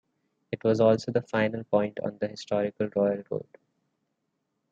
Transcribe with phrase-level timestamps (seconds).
[0.51, 3.59] It was also the final point on the historical Royal Road.